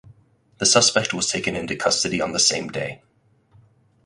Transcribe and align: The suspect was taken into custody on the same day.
The 0.57 0.65
suspect 0.65 1.13
was 1.13 1.27
taken 1.27 1.55
into 1.55 1.75
custody 1.75 2.21
on 2.21 2.31
the 2.31 2.39
same 2.39 2.69
day. 2.69 3.03